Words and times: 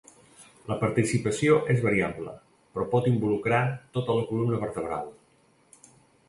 La 0.69 0.77
participació 0.83 1.57
és 1.73 1.83
variable, 1.83 2.33
però 2.77 2.87
pot 2.95 3.11
involucrar 3.11 3.61
tota 3.99 4.17
la 4.21 4.25
columna 4.31 4.59
vertebral. 4.65 5.13